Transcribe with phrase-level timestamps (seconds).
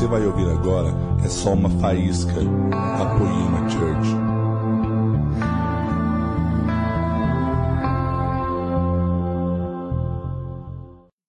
[0.00, 0.88] você vai ouvir agora
[1.22, 4.08] é só uma faísca da Poema Church.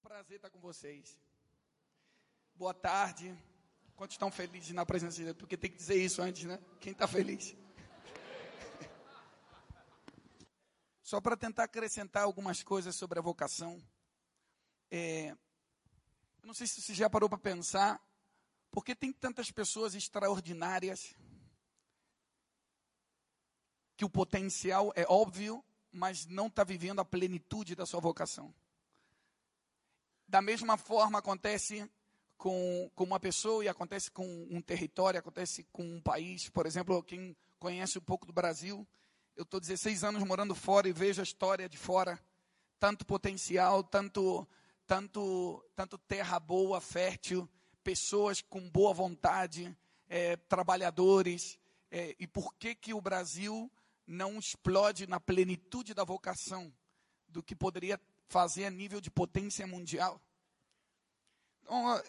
[0.02, 1.20] Prazer estar com vocês.
[2.56, 3.38] Boa tarde.
[3.94, 5.36] Quantos estão felizes na presença de Deus?
[5.36, 6.58] Porque tem que dizer isso antes, né?
[6.80, 7.54] Quem está feliz?
[11.04, 13.84] Só para tentar acrescentar algumas coisas sobre a vocação.
[14.90, 18.00] É, eu não sei se você já parou para pensar,
[18.72, 21.14] por que tem tantas pessoas extraordinárias
[23.98, 28.54] que o potencial é óbvio, mas não está vivendo a plenitude da sua vocação.
[30.28, 31.88] Da mesma forma acontece
[32.38, 36.50] com, com uma pessoa e acontece com um território, acontece com um país.
[36.50, 38.88] Por exemplo, quem conhece um pouco do Brasil,
[39.36, 42.20] eu estou 16 anos morando fora e vejo a história de fora.
[42.80, 44.48] Tanto potencial, tanto
[44.92, 47.50] tanto, tanto terra boa, fértil,
[47.84, 49.76] pessoas com boa vontade,
[50.08, 51.60] é, trabalhadores.
[51.90, 53.72] É, e por que, que o Brasil
[54.06, 56.74] não explode na plenitude da vocação
[57.28, 60.22] do que poderia fazer a nível de potência mundial?
[61.64, 62.02] Então,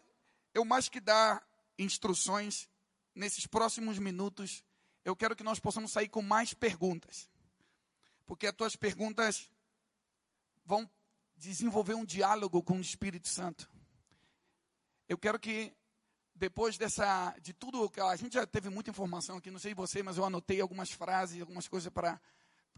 [0.55, 1.47] eu mais que dar
[1.79, 2.69] instruções,
[3.15, 4.65] nesses próximos minutos,
[5.05, 7.29] eu quero que nós possamos sair com mais perguntas.
[8.27, 9.51] Porque as tuas perguntas
[10.65, 10.89] vão
[11.37, 13.69] desenvolver um diálogo com o Espírito Santo.
[15.09, 15.75] Eu quero que
[16.35, 20.03] depois dessa, de tudo que a gente já teve muita informação aqui, não sei você,
[20.03, 22.21] mas eu anotei algumas frases, algumas coisas para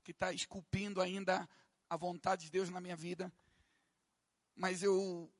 [0.02, 1.48] que está esculpindo ainda
[1.88, 3.32] a vontade de Deus na minha vida.
[4.54, 5.30] Mas eu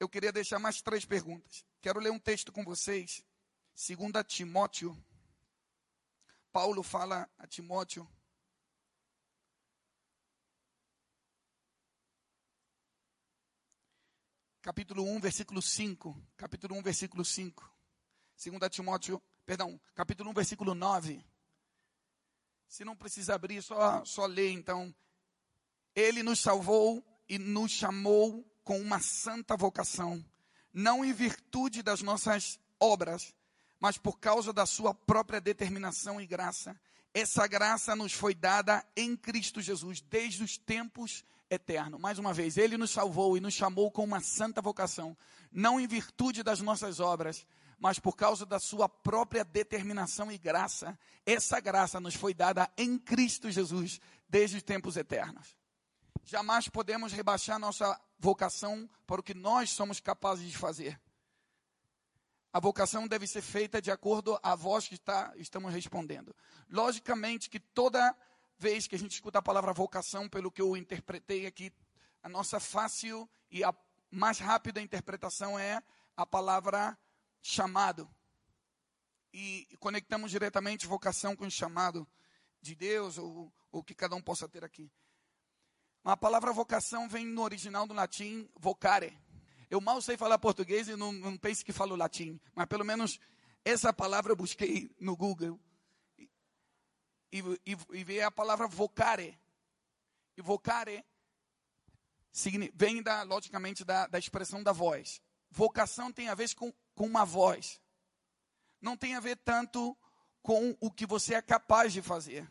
[0.00, 1.64] eu queria deixar mais três perguntas.
[1.80, 3.24] Quero ler um texto com vocês,
[3.74, 4.96] segundo Timóteo.
[6.50, 8.08] Paulo fala a Timóteo
[14.62, 16.16] capítulo 1, versículo 5.
[16.36, 17.70] Capítulo 1, versículo 5.
[18.44, 21.22] 2 Timóteo, perdão, capítulo 1, versículo 9.
[22.68, 24.94] Se não precisa abrir, só, só ler então.
[25.94, 30.24] Ele nos salvou e nos chamou com uma santa vocação,
[30.72, 33.34] não em virtude das nossas obras,
[33.80, 36.80] mas por causa da sua própria determinação e graça.
[37.14, 41.98] Essa graça nos foi dada em Cristo Jesus desde os tempos eterno.
[41.98, 45.16] Mais uma vez, ele nos salvou e nos chamou com uma santa vocação,
[45.50, 47.46] não em virtude das nossas obras,
[47.78, 50.98] mas por causa da sua própria determinação e graça.
[51.26, 55.56] Essa graça nos foi dada em Cristo Jesus desde os tempos eternos.
[56.24, 60.98] Jamais podemos rebaixar nossa vocação para o que nós somos capazes de fazer.
[62.52, 66.36] A vocação deve ser feita de acordo à voz que está, estamos respondendo.
[66.68, 68.14] Logicamente que toda
[68.58, 71.72] vez que a gente escuta a palavra vocação, pelo que eu interpretei aqui,
[72.22, 73.74] a nossa fácil e a
[74.10, 75.82] mais rápida interpretação é
[76.14, 76.96] a palavra
[77.40, 78.08] chamado.
[79.32, 82.06] E conectamos diretamente vocação com o chamado
[82.60, 84.92] de Deus, ou o que cada um possa ter aqui.
[86.04, 89.18] A palavra vocação vem no original do latim vocare.
[89.72, 93.18] Eu mal sei falar português e não, não pense que falo latim, mas pelo menos
[93.64, 95.58] essa palavra eu busquei no Google
[97.32, 99.40] e, e, e vê a palavra vocare.
[100.36, 101.02] E vocare
[102.74, 105.22] vem, da, logicamente, da, da expressão da voz.
[105.50, 107.80] Vocação tem a ver com, com uma voz.
[108.78, 109.96] Não tem a ver tanto
[110.42, 112.46] com o que você é capaz de fazer.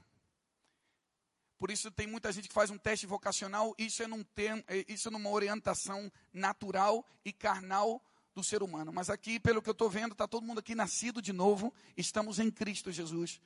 [1.61, 4.83] Por isso tem muita gente que faz um teste vocacional, isso é, num tem, é,
[4.87, 8.01] isso é numa orientação natural e carnal
[8.33, 8.91] do ser humano.
[8.91, 12.39] Mas aqui, pelo que eu estou vendo, está todo mundo aqui nascido de novo, estamos
[12.39, 13.39] em Cristo Jesus.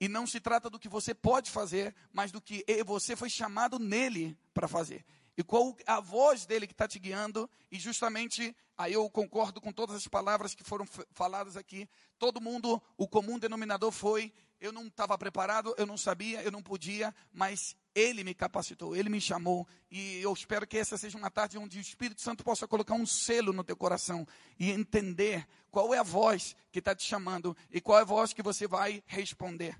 [0.00, 3.78] E não se trata do que você pode fazer, mas do que você foi chamado
[3.78, 5.04] nele para fazer.
[5.36, 9.70] E qual a voz dele que está te guiando, e justamente, aí eu concordo com
[9.70, 11.86] todas as palavras que foram faladas aqui.
[12.18, 14.32] Todo mundo, o comum denominador foi:
[14.64, 19.10] eu não estava preparado, eu não sabia, eu não podia, mas ele me capacitou, ele
[19.10, 19.68] me chamou.
[19.90, 23.04] E eu espero que essa seja uma tarde onde o Espírito Santo possa colocar um
[23.04, 24.26] selo no teu coração
[24.58, 28.32] e entender qual é a voz que está te chamando e qual é a voz
[28.32, 29.78] que você vai responder.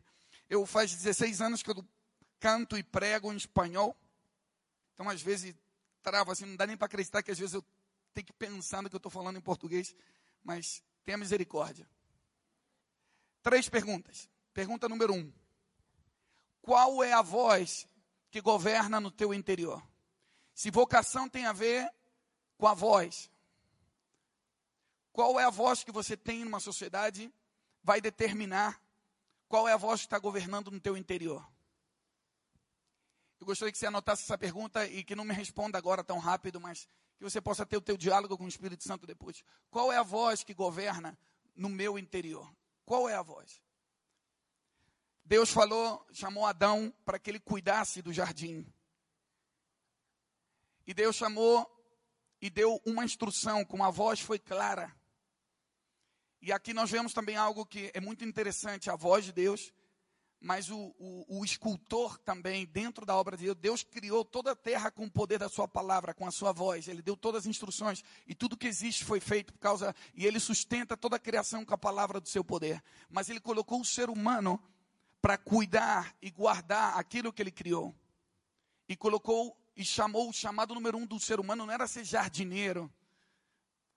[0.51, 1.83] Eu faz 16 anos que eu
[2.39, 3.97] canto e prego em espanhol.
[4.93, 5.55] Então, às vezes,
[6.03, 7.65] trava assim, não dá nem para acreditar que às vezes eu
[8.13, 9.97] tenho que pensar no que eu estou falando em português.
[10.43, 11.89] Mas tenha misericórdia.
[13.43, 14.29] Três perguntas.
[14.55, 15.33] Pergunta número um.
[16.63, 17.87] Qual é a voz
[18.31, 19.87] que governa no teu interior?
[20.55, 21.93] Se vocação tem a ver
[22.57, 23.31] com a voz,
[25.13, 27.33] qual é a voz que você tem numa sociedade
[27.83, 28.81] vai determinar
[29.49, 31.47] qual é a voz que está governando no teu interior?
[33.41, 36.61] Eu gostaria que você anotasse essa pergunta e que não me responda agora tão rápido,
[36.61, 39.45] mas que você possa ter o teu diálogo com o Espírito Santo depois.
[39.71, 41.19] Qual é a voz que governa
[41.55, 42.51] no meu interior?
[42.85, 43.64] Qual é a voz?
[45.25, 48.67] Deus falou, chamou Adão para que ele cuidasse do jardim.
[50.87, 51.71] E Deus chamou
[52.41, 54.95] e deu uma instrução, com a voz foi clara.
[56.43, 59.73] E aqui nós vemos também algo que é muito interessante, a voz de Deus,
[60.39, 64.55] mas o, o, o, escultor também, dentro da obra de Deus, Deus criou toda a
[64.55, 66.87] terra com o poder da sua palavra, com a sua voz.
[66.87, 69.97] Ele deu todas as instruções e tudo que existe foi feito por causa.
[70.15, 72.85] E ele sustenta toda a criação com a palavra do seu poder.
[73.09, 74.63] Mas ele colocou o ser humano
[75.25, 77.95] para cuidar e guardar aquilo que ele criou.
[78.87, 82.93] E colocou e chamou o chamado número um do ser humano, não era ser jardineiro.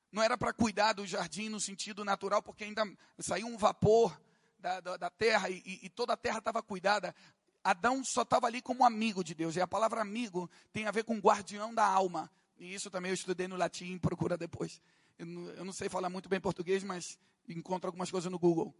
[0.10, 2.90] Não era para cuidar do jardim no sentido natural, porque ainda
[3.20, 4.18] saiu um vapor
[4.58, 7.14] da, da, da terra e, e toda a terra estava cuidada.
[7.62, 9.58] Adão só estava ali como amigo de Deus.
[9.58, 12.32] E a palavra amigo tem a ver com guardião da alma.
[12.58, 14.82] E isso também eu estudei no latim, procura depois.
[15.20, 17.20] Eu não, eu não sei falar muito bem português, mas
[17.50, 18.74] encontro algumas coisas no Google.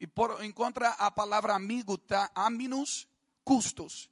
[0.00, 2.30] E por, encontra a palavra amigo, tá?
[2.34, 3.06] Aminus
[3.44, 4.10] custos,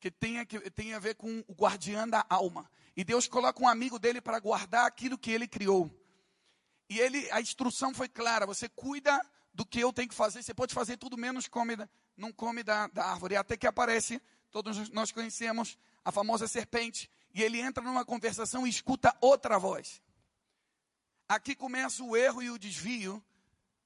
[0.00, 2.68] que tem, que tem a ver com o guardião da alma.
[2.96, 5.90] E Deus coloca um amigo dele para guardar aquilo que ele criou.
[6.88, 9.24] E ele, a instrução foi clara: você cuida
[9.54, 10.42] do que eu tenho que fazer.
[10.42, 11.76] Você pode fazer tudo menos come,
[12.16, 13.36] não come da, da árvore.
[13.36, 14.20] Até que aparece,
[14.50, 17.10] todos nós conhecemos a famosa serpente.
[17.34, 20.02] E ele entra numa conversação e escuta outra voz.
[21.28, 23.24] Aqui começa o erro e o desvio,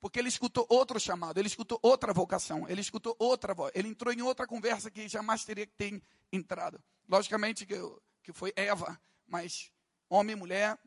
[0.07, 4.15] porque ele escutou outro chamado, ele escutou outra vocação, ele escutou outra voz, ele entrou
[4.15, 6.01] em outra conversa que jamais teria que ter
[6.33, 6.81] entrado.
[7.09, 7.75] Logicamente que,
[8.23, 9.73] que foi Eva, mas
[10.09, 10.79] homem e mulher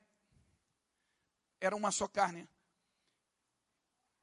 [1.60, 2.48] eram uma só carne.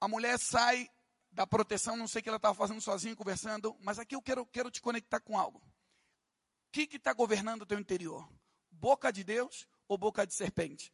[0.00, 0.88] A mulher sai
[1.31, 4.46] da proteção, não sei o que ela estava fazendo sozinha, conversando, mas aqui eu quero,
[4.46, 5.58] quero te conectar com algo.
[5.58, 8.26] O que está governando o teu interior?
[8.70, 10.90] Boca de Deus ou boca de serpente?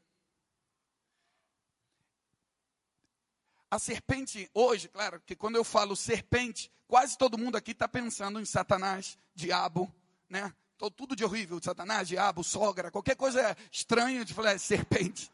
[3.73, 8.39] A serpente, hoje, claro, que quando eu falo serpente, quase todo mundo aqui está pensando
[8.39, 9.91] em Satanás, diabo,
[10.29, 10.55] né?
[10.95, 15.33] Tudo de horrível, Satanás, diabo, sogra, qualquer coisa estranha de falar é serpente.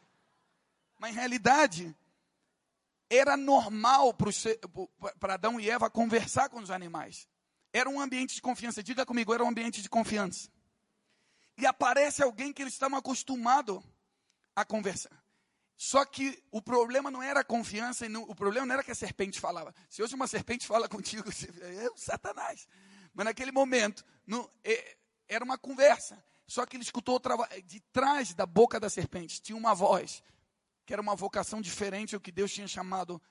[0.97, 1.93] Mas em realidade,
[3.09, 4.15] era normal
[5.19, 7.27] para Adão e Eva conversar com os animais.
[7.73, 8.81] Era um ambiente de confiança.
[8.81, 10.49] Diga comigo, era um ambiente de confiança.
[11.57, 13.83] E aparece alguém que eles estavam acostumados
[14.55, 15.21] a conversar.
[15.81, 19.39] Só que o problema não era a confiança, o problema não era que a serpente
[19.39, 19.73] falava.
[19.89, 21.29] Se hoje uma serpente fala contigo,
[21.61, 22.67] é o Satanás.
[23.13, 24.03] Mas naquele momento,
[24.61, 26.21] é, era uma conversa.
[26.45, 27.33] Só que ele escutou outra,
[27.63, 30.21] de trás da boca da serpente, tinha uma voz
[30.85, 33.21] que era uma vocação diferente ao que Deus tinha chamado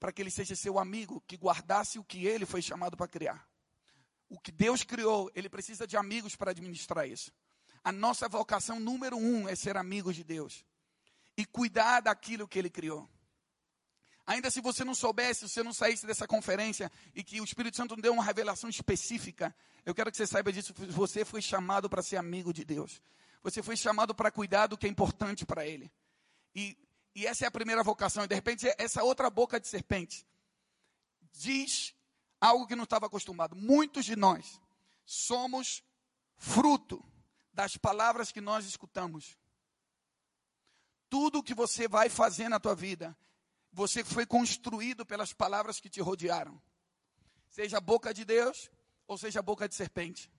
[0.00, 3.48] para que ele seja seu amigo, que guardasse o que ele foi chamado para criar.
[4.28, 7.30] O que Deus criou, ele precisa de amigos para administrar isso.
[7.84, 10.64] A nossa vocação número um é ser amigos de Deus
[11.36, 13.08] e cuidar daquilo que ele criou.
[14.26, 17.76] Ainda se você não soubesse, se você não saísse dessa conferência e que o Espírito
[17.76, 19.54] Santo deu uma revelação específica,
[19.84, 20.74] eu quero que você saiba disso.
[20.88, 23.00] Você foi chamado para ser amigo de Deus.
[23.42, 25.92] Você foi chamado para cuidar do que é importante para Ele.
[26.54, 26.76] E
[27.16, 28.24] e essa é a primeira vocação.
[28.24, 30.26] E de repente, essa outra boca de serpente
[31.32, 31.94] diz
[32.38, 33.56] algo que não estava acostumado.
[33.56, 34.60] Muitos de nós
[35.06, 35.82] somos
[36.36, 37.02] fruto
[37.54, 39.38] das palavras que nós escutamos.
[41.08, 43.16] Tudo que você vai fazer na tua vida,
[43.72, 46.60] você foi construído pelas palavras que te rodearam.
[47.48, 48.70] Seja a boca de Deus
[49.06, 50.30] ou seja a boca de serpente.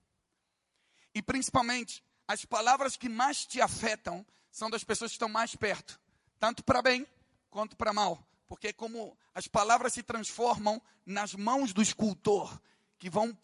[1.13, 5.99] E principalmente, as palavras que mais te afetam são das pessoas que estão mais perto
[6.39, 7.05] tanto para bem
[7.49, 12.59] quanto para mal, porque como as palavras se transformam nas mãos do escultor,
[12.99, 13.37] que vão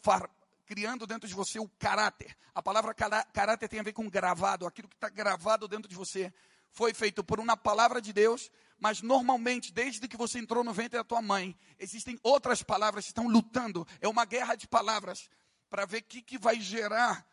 [0.65, 2.35] criando dentro de você o caráter.
[2.53, 6.33] A palavra caráter tem a ver com gravado, aquilo que está gravado dentro de você.
[6.73, 10.97] Foi feito por uma palavra de Deus, mas normalmente, desde que você entrou no ventre
[10.97, 13.87] da tua mãe, existem outras palavras que estão lutando.
[14.01, 15.29] É uma guerra de palavras
[15.69, 17.27] para ver o que, que vai gerar,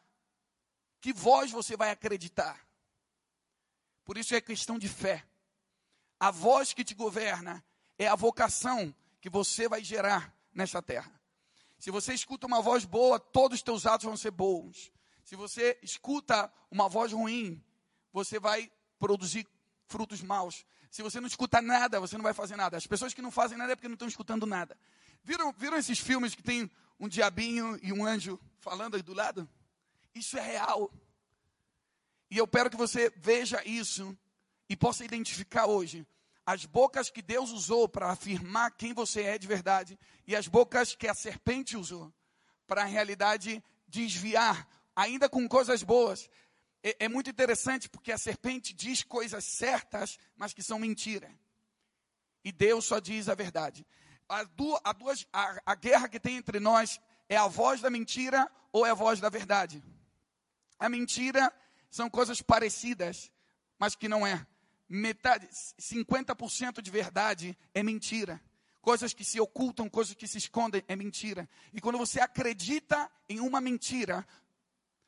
[1.00, 2.60] que voz você vai acreditar.
[4.04, 5.26] Por isso é questão de fé.
[6.18, 7.64] A voz que te governa
[7.98, 11.18] é a vocação que você vai gerar nesta terra.
[11.78, 14.92] Se você escuta uma voz boa, todos os teus atos vão ser bons.
[15.24, 17.64] Se você escuta uma voz ruim,
[18.12, 18.70] você vai
[19.00, 19.44] produzir
[19.88, 20.64] frutos maus.
[20.90, 22.76] Se você não escuta nada, você não vai fazer nada.
[22.76, 24.76] As pessoas que não fazem nada é porque não estão escutando nada.
[25.24, 29.48] Viram, viram esses filmes que tem um diabinho e um anjo falando aí do lado?
[30.14, 30.92] Isso é real.
[32.30, 34.16] E eu quero que você veja isso
[34.68, 36.06] e possa identificar hoje
[36.46, 40.94] as bocas que Deus usou para afirmar quem você é de verdade e as bocas
[40.94, 42.12] que a serpente usou
[42.66, 46.28] para, na realidade, desviar, ainda com coisas boas.
[46.82, 51.30] É, é muito interessante porque a serpente diz coisas certas, mas que são mentira.
[52.44, 53.86] E Deus só diz a verdade.
[54.28, 57.90] A, du, a, duas, a, a guerra que tem entre nós é a voz da
[57.90, 59.82] mentira ou é a voz da verdade.
[60.78, 61.52] A mentira
[61.90, 63.30] são coisas parecidas,
[63.78, 64.46] mas que não é.
[64.88, 68.40] Metade, 50% de verdade é mentira.
[68.80, 71.48] Coisas que se ocultam, coisas que se escondem é mentira.
[71.72, 74.26] E quando você acredita em uma mentira,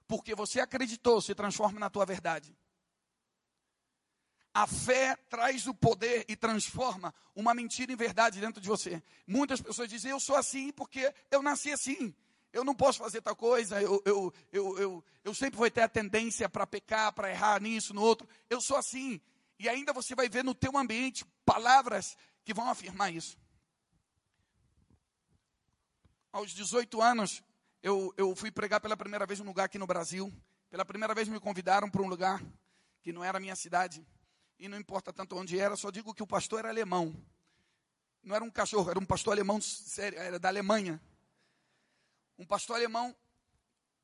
[0.06, 2.56] porque você acreditou, se transforma na tua verdade.
[4.54, 9.02] A fé traz o poder e transforma uma mentira em verdade dentro de você.
[9.26, 12.14] Muitas pessoas dizem, eu sou assim porque eu nasci assim.
[12.52, 15.88] Eu não posso fazer tal coisa, eu, eu, eu, eu, eu sempre vou ter a
[15.88, 18.28] tendência para pecar, para errar nisso, no outro.
[18.50, 19.18] Eu sou assim.
[19.58, 23.38] E ainda você vai ver no teu ambiente palavras que vão afirmar isso.
[26.30, 27.42] Aos 18 anos,
[27.82, 30.32] eu, eu fui pregar pela primeira vez num lugar aqui no Brasil.
[30.70, 32.42] Pela primeira vez me convidaram para um lugar
[33.02, 34.06] que não era a minha cidade.
[34.58, 37.12] E não importa tanto onde era, só digo que o pastor era alemão.
[38.22, 41.02] Não era um cachorro, era um pastor alemão sério, era da Alemanha.
[42.38, 43.14] Um pastor alemão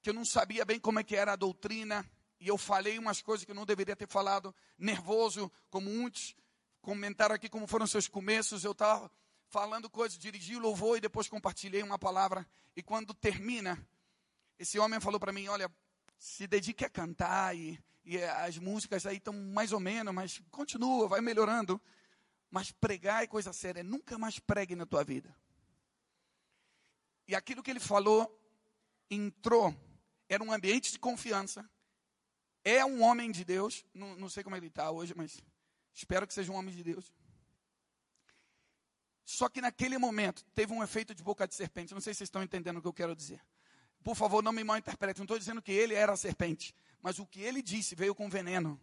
[0.02, 2.04] que eu não sabia bem como é que era a doutrina.
[2.40, 6.35] E eu falei umas coisas que eu não deveria ter falado, nervoso, como muitos
[6.80, 8.64] comentaram aqui como foram seus começos.
[8.64, 9.11] Eu estava
[9.49, 12.47] falando coisas, dirigi o louvor e depois compartilhei uma palavra.
[12.76, 13.78] E quando termina,
[14.59, 15.71] esse homem falou para mim: Olha,
[16.19, 21.09] se dedique a cantar e, e as músicas aí estão mais ou menos, mas continua,
[21.09, 21.81] vai melhorando.
[22.50, 25.35] Mas pregar é coisa séria, nunca mais pregue na tua vida.
[27.26, 28.35] E aquilo que ele falou
[29.11, 29.75] entrou,
[30.28, 31.69] era um ambiente de confiança.
[32.64, 35.43] É um homem de Deus, não, não sei como ele está hoje, mas
[35.95, 37.12] espero que seja um homem de Deus.
[39.30, 41.92] Só que naquele momento teve um efeito de boca de serpente.
[41.92, 43.38] Não sei se vocês estão entendendo o que eu quero dizer.
[44.02, 45.18] Por favor, não me mal interprete.
[45.18, 46.75] Não estou dizendo que ele era a serpente.
[47.02, 48.80] Mas o que ele disse veio com veneno.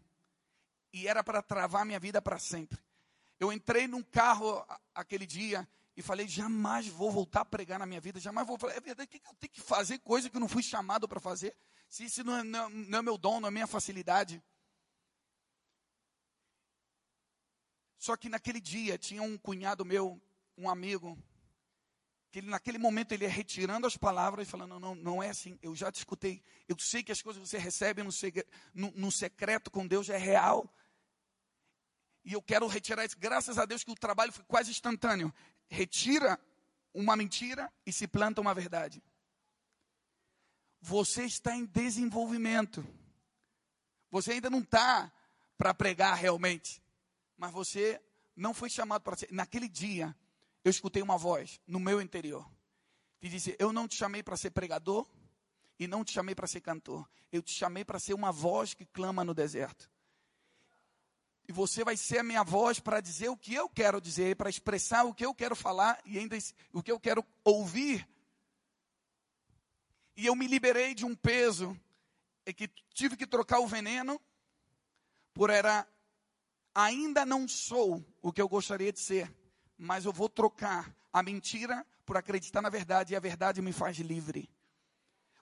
[0.93, 2.77] E era para travar minha vida para sempre.
[3.39, 7.99] Eu entrei num carro aquele dia e falei: jamais vou voltar a pregar na minha
[7.99, 8.19] vida.
[8.19, 8.73] Jamais vou falar.
[8.73, 11.57] É verdade, que eu tenho que fazer coisa que eu não fui chamado para fazer?
[11.89, 14.43] Se isso não é, não é meu dom, não é minha facilidade.
[17.97, 20.21] Só que naquele dia tinha um cunhado meu
[20.57, 21.17] um amigo,
[22.31, 25.29] que ele, naquele momento ele ia retirando as palavras e falando, não, não, não é
[25.29, 28.09] assim, eu já te escutei, eu sei que as coisas que você recebe no,
[28.73, 30.73] no, no secreto com Deus é real,
[32.23, 35.33] e eu quero retirar isso, graças a Deus que o trabalho foi quase instantâneo,
[35.67, 36.39] retira
[36.93, 39.03] uma mentira e se planta uma verdade.
[40.81, 42.85] Você está em desenvolvimento.
[44.09, 45.11] Você ainda não está
[45.57, 46.81] para pregar realmente.
[47.35, 48.01] Mas você
[48.35, 49.31] não foi chamado para ser.
[49.31, 50.15] Naquele dia,
[50.65, 52.43] eu escutei uma voz no meu interior
[53.19, 55.07] que disse: Eu não te chamei para ser pregador
[55.77, 57.07] e não te chamei para ser cantor.
[57.31, 59.87] Eu te chamei para ser uma voz que clama no deserto.
[61.47, 64.49] E você vai ser a minha voz para dizer o que eu quero dizer, para
[64.49, 66.35] expressar o que eu quero falar e ainda
[66.73, 68.07] o que eu quero ouvir.
[70.17, 71.79] E eu me liberei de um peso
[72.55, 74.19] que tive que trocar o veneno
[75.31, 75.87] por era
[76.73, 79.31] ainda não sou o que eu gostaria de ser
[79.77, 83.97] mas eu vou trocar a mentira por acreditar na verdade e a verdade me faz
[83.97, 84.49] livre.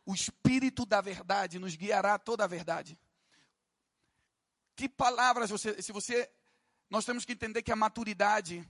[0.06, 3.00] O Espírito da verdade nos guiará toda a verdade.
[4.76, 6.30] Que palavras você, se você,
[6.90, 8.68] nós temos que entender que a maturidade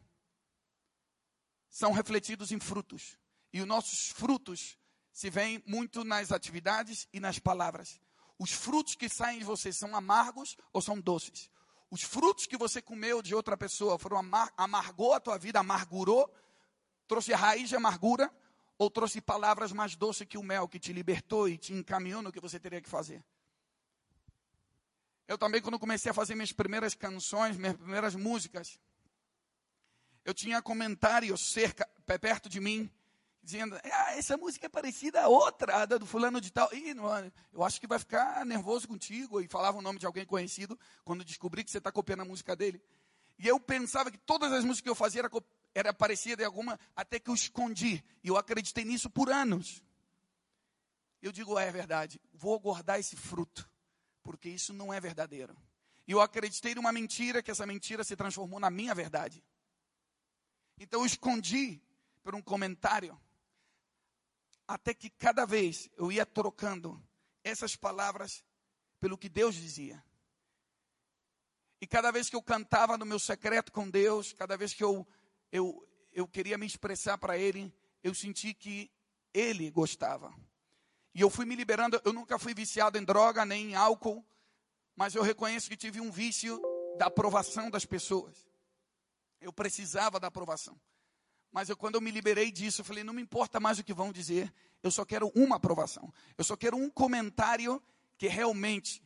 [1.69, 3.17] são refletidos em frutos.
[3.51, 4.77] E os nossos frutos
[5.11, 7.99] se veem muito nas atividades e nas palavras.
[8.37, 11.49] Os frutos que saem de você são amargos ou são doces?
[11.93, 16.27] Os frutos que você comeu de outra pessoa foram amar, amargou a tua vida, amargurou,
[17.07, 18.33] trouxe raiz de amargura,
[18.79, 22.31] ou trouxe palavras mais doces que o mel, que te libertou e te encaminhou no
[22.31, 23.23] que você teria que fazer.
[25.27, 28.79] Eu também, quando comecei a fazer minhas primeiras canções, minhas primeiras músicas,
[30.25, 31.87] eu tinha comentários cerca,
[32.19, 32.89] perto de mim,
[33.43, 36.73] dizendo, ah, essa música é parecida a outra, a do fulano de tal.
[36.73, 37.05] Ih, não,
[37.51, 39.41] eu acho que vai ficar nervoso contigo.
[39.41, 42.55] E falava o nome de alguém conhecido, quando descobri que você está copiando a música
[42.55, 42.81] dele.
[43.37, 45.29] E eu pensava que todas as músicas que eu fazia era,
[45.75, 48.03] era parecida em alguma, até que eu escondi.
[48.23, 49.83] E eu acreditei nisso por anos.
[51.21, 53.69] Eu digo, é verdade, vou guardar esse fruto,
[54.21, 55.55] porque isso não é verdadeiro.
[56.05, 59.43] E eu acreditei numa mentira, que essa mentira se transformou na minha verdade.
[60.77, 61.81] Então eu escondi
[62.21, 63.17] por um comentário
[64.67, 67.01] até que cada vez eu ia trocando
[67.43, 68.43] essas palavras
[68.99, 70.03] pelo que Deus dizia.
[71.81, 75.05] E cada vez que eu cantava no meu secreto com Deus, cada vez que eu,
[75.51, 78.89] eu, eu queria me expressar para Ele, eu senti que
[79.33, 80.33] Ele gostava.
[81.13, 84.25] E eu fui me liberando, eu nunca fui viciado em droga nem em álcool,
[84.95, 86.61] mas eu reconheço que tive um vício
[86.97, 88.47] da aprovação das pessoas.
[89.41, 90.79] Eu precisava da aprovação.
[91.53, 93.93] Mas eu, quando eu me liberei disso, eu falei: não me importa mais o que
[93.93, 96.11] vão dizer, eu só quero uma aprovação.
[96.35, 97.81] Eu só quero um comentário
[98.17, 99.03] que realmente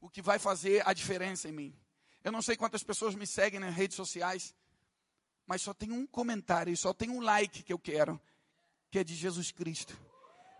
[0.00, 1.76] o que vai fazer a diferença em mim.
[2.22, 4.54] Eu não sei quantas pessoas me seguem nas redes sociais,
[5.46, 8.20] mas só tem um comentário, só tem um like que eu quero,
[8.88, 9.98] que é de Jesus Cristo.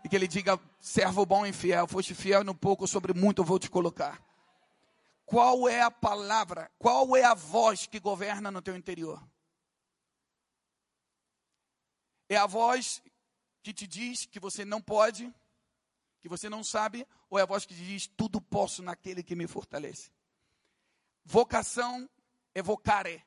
[0.03, 3.45] E que ele diga: servo bom e fiel, foste fiel no pouco, sobre muito eu
[3.45, 4.21] vou te colocar.
[5.25, 9.23] Qual é a palavra, qual é a voz que governa no teu interior?
[12.27, 13.01] É a voz
[13.61, 15.33] que te diz que você não pode,
[16.19, 19.35] que você não sabe, ou é a voz que te diz tudo posso naquele que
[19.35, 20.11] me fortalece?
[21.23, 22.09] Vocação
[22.53, 23.23] é vocare.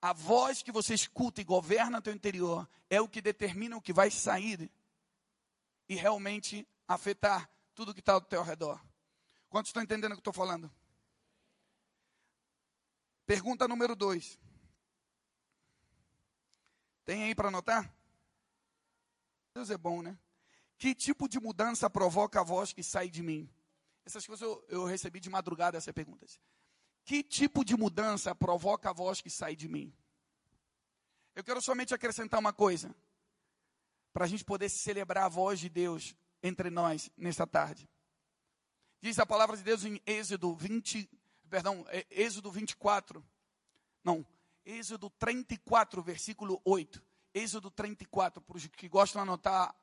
[0.00, 3.92] A voz que você escuta e governa teu interior é o que determina o que
[3.92, 4.70] vai sair
[5.88, 8.80] e realmente afetar tudo que está ao teu redor.
[9.48, 10.70] Quantos estão entendendo o que estou falando?
[13.26, 14.38] Pergunta número dois.
[17.08, 17.90] Tem aí para anotar?
[19.54, 20.18] Deus é bom, né?
[20.76, 23.48] Que tipo de mudança provoca a voz que sai de mim?
[24.04, 26.38] Essas coisas eu, eu recebi de madrugada essas perguntas.
[27.06, 29.90] Que tipo de mudança provoca a voz que sai de mim?
[31.34, 32.94] Eu quero somente acrescentar uma coisa,
[34.12, 37.88] para a gente poder celebrar a voz de Deus entre nós nesta tarde.
[39.00, 41.08] Diz a palavra de Deus em Êxodo 20,
[41.48, 43.24] perdão, é, Êxodo 24,
[44.04, 44.26] não,
[44.68, 47.02] Êxodo 34, versículo 8.
[47.32, 49.74] Êxodo 34, para os que gostam de anotar,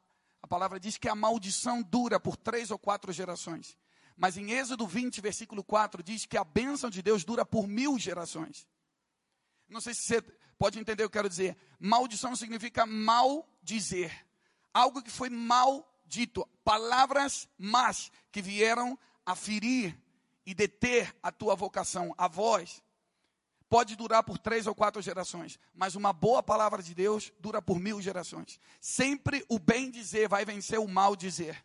[0.43, 3.75] a palavra diz que a maldição dura por três ou quatro gerações.
[4.15, 7.97] Mas em Êxodo 20, versículo 4, diz que a bênção de Deus dura por mil
[7.97, 8.67] gerações.
[9.67, 10.21] Não sei se você
[10.55, 11.57] pode entender o que eu quero dizer.
[11.79, 14.27] Maldição significa mal dizer.
[14.71, 16.47] Algo que foi mal dito.
[16.63, 19.99] Palavras más que vieram a ferir
[20.45, 22.83] e deter a tua vocação, a voz
[23.69, 27.79] pode durar por três ou quatro gerações, mas uma boa palavra de Deus dura por
[27.79, 28.59] mil gerações.
[28.79, 31.63] Sempre o bem dizer vai vencer o mal dizer.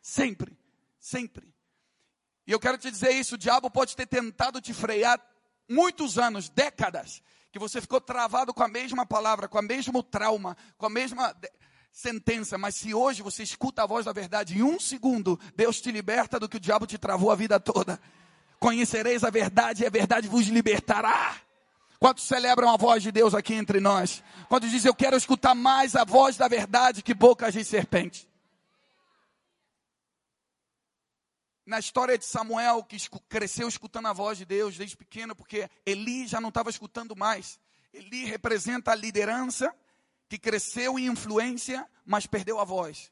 [0.00, 0.58] Sempre,
[0.98, 1.54] sempre.
[2.46, 5.20] E eu quero te dizer isso: o diabo pode ter tentado te frear
[5.68, 10.56] muitos anos, décadas, que você ficou travado com a mesma palavra, com o mesmo trauma,
[10.76, 11.34] com a mesma
[11.92, 15.92] sentença, mas se hoje você escuta a voz da verdade, em um segundo, Deus te
[15.92, 18.00] liberta do que o diabo te travou a vida toda.
[18.62, 21.36] Conhecereis a verdade e a verdade vos libertará.
[21.98, 24.22] Quantos celebram a voz de Deus aqui entre nós?
[24.48, 28.28] Quando dizem, eu quero escutar mais a voz da verdade que bocas de serpente.
[31.66, 32.96] Na história de Samuel, que
[33.28, 37.58] cresceu escutando a voz de Deus desde pequeno, porque Eli já não estava escutando mais.
[37.92, 39.74] Eli representa a liderança
[40.28, 43.10] que cresceu em influência, mas perdeu a voz.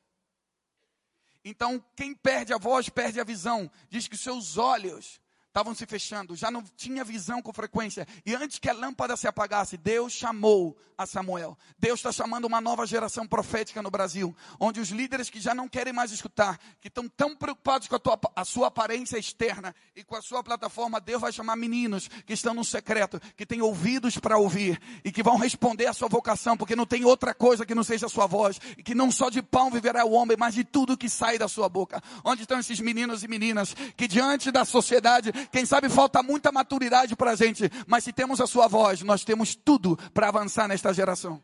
[1.44, 3.68] Então, quem perde a voz, perde a visão.
[3.88, 8.06] Diz que seus olhos estavam se fechando, já não tinha visão com frequência.
[8.24, 11.58] E antes que a lâmpada se apagasse, Deus chamou a Samuel.
[11.78, 15.66] Deus está chamando uma nova geração profética no Brasil, onde os líderes que já não
[15.66, 20.04] querem mais escutar, que estão tão preocupados com a, tua, a sua aparência externa e
[20.04, 24.18] com a sua plataforma, Deus vai chamar meninos que estão no secreto, que têm ouvidos
[24.18, 27.74] para ouvir e que vão responder à sua vocação, porque não tem outra coisa que
[27.74, 30.54] não seja a sua voz, e que não só de pão viverá o homem, mas
[30.54, 32.02] de tudo que sai da sua boca.
[32.22, 37.14] Onde estão esses meninos e meninas que diante da sociedade quem sabe falta muita maturidade
[37.16, 40.92] para a gente, mas se temos a sua voz, nós temos tudo para avançar nesta
[40.92, 41.42] geração.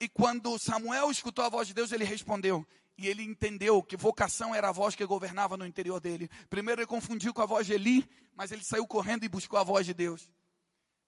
[0.00, 2.66] E quando Samuel escutou a voz de Deus, ele respondeu.
[2.96, 6.28] E ele entendeu que vocação era a voz que governava no interior dele.
[6.50, 9.62] Primeiro ele confundiu com a voz de Eli, mas ele saiu correndo e buscou a
[9.62, 10.28] voz de Deus.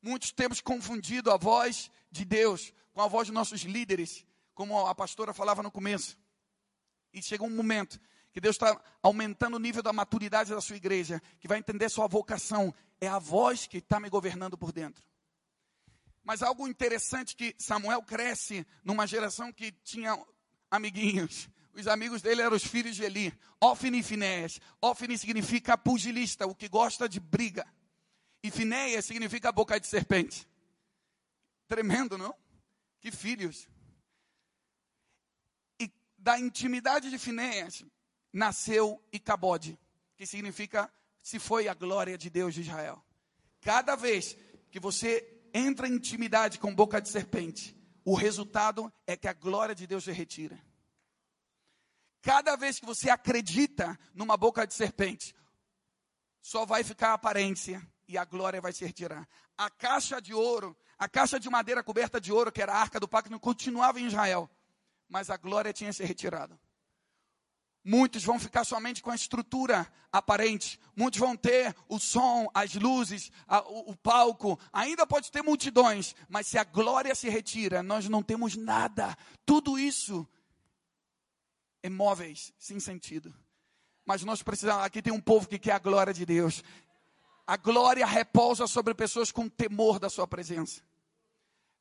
[0.01, 4.95] Muitos temos confundido a voz de Deus com a voz de nossos líderes, como a
[4.95, 6.17] pastora falava no começo.
[7.13, 8.01] E chega um momento
[8.33, 12.07] que Deus está aumentando o nível da maturidade da sua igreja, que vai entender sua
[12.07, 12.75] vocação.
[13.01, 15.05] É a voz que está me governando por dentro.
[16.23, 20.17] Mas algo interessante que Samuel cresce numa geração que tinha
[20.71, 21.49] amiguinhos.
[21.73, 24.61] Os amigos dele eram os filhos de Eli, Ofni e Finéias.
[24.81, 27.67] Ofni significa pugilista, o que gosta de briga.
[28.43, 30.49] E Finéias significa boca de serpente.
[31.69, 32.35] Tremendo, não?
[33.01, 33.69] Que filhos.
[35.79, 37.85] E da intimidade de Finéias,
[38.33, 39.79] nasceu Icabode,
[40.17, 43.05] que significa se foi a glória de Deus de Israel.
[43.61, 44.37] Cada vez
[44.71, 49.75] que você entra em intimidade com boca de serpente, o resultado é que a glória
[49.75, 50.59] de Deus se retira.
[52.23, 55.35] Cada vez que você acredita numa boca de serpente,
[56.41, 59.29] só vai ficar a aparência e a glória vai se retirar.
[59.57, 62.99] A caixa de ouro, a caixa de madeira coberta de ouro, que era a arca
[62.99, 64.51] do pacto, continuava em Israel,
[65.09, 66.59] mas a glória tinha se retirado
[67.83, 70.79] Muitos vão ficar somente com a estrutura aparente.
[70.95, 74.59] Muitos vão ter o som, as luzes, a, o, o, palco.
[74.73, 79.17] Ainda pode ter multidões, mas se a glória se retira, nós não temos nada.
[79.47, 80.29] Tudo isso
[81.83, 83.35] é móveis, sem sentido.
[84.05, 84.85] Mas nós precisamos.
[84.85, 86.63] Aqui tem um povo que quer a glória de Deus.
[87.47, 90.83] A glória repousa sobre pessoas com temor da sua presença.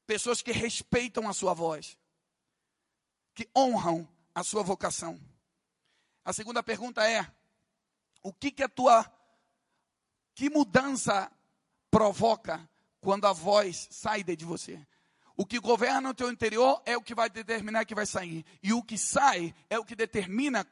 [0.07, 1.97] Pessoas que respeitam a sua voz.
[3.35, 5.19] Que honram a sua vocação.
[6.29, 7.27] A segunda pergunta é:
[8.21, 9.03] o que que a tua
[10.35, 11.31] que mudança
[11.89, 12.69] provoca
[13.01, 14.79] quando a voz sai de você?
[15.35, 18.45] O que governa o teu interior é o que vai determinar que vai sair.
[18.61, 20.67] E o que sai é o que determina